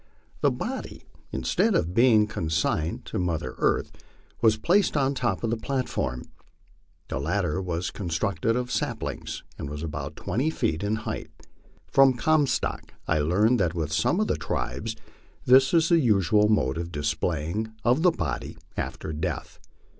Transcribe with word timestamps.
The 0.39 0.49
body, 0.49 1.03
instead 1.31 1.75
of 1.75 1.93
being 1.93 2.25
consigned 2.25 3.05
to 3.05 3.19
mother 3.19 3.53
earth, 3.59 3.91
was 4.41 4.57
placed 4.57 4.97
on 4.97 5.13
top 5.13 5.43
of 5.43 5.51
the 5.51 5.57
platform. 5.57 6.23
The 7.09 7.19
latter 7.19 7.61
was 7.61 7.91
constructed 7.91 8.55
of 8.55 8.71
saplings, 8.71 9.43
and 9.59 9.69
was 9.69 9.83
about 9.83 10.15
twenty 10.15 10.49
feet 10.49 10.81
in 10.81 10.95
height. 10.95 11.29
From 11.85 12.15
Comstock 12.15 12.95
I 13.07 13.19
learned 13.19 13.59
that 13.59 13.75
with 13.75 13.93
some 13.93 14.19
of 14.19 14.25
the 14.25 14.37
tribes 14.37 14.95
this 15.45 15.71
is 15.71 15.89
the 15.89 15.99
usual 15.99 16.49
mode 16.49 16.79
of 16.79 16.91
disposing 16.91 17.71
of 17.83 18.01
the 18.01 18.09
body 18.09 18.57
after 18.75 19.13
death. 19.13 19.59